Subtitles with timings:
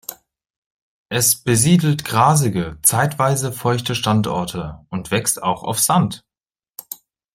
[1.09, 6.25] Es besiedelt grasige, zeitweise feuchte Standorte und wächst auch auf Sand.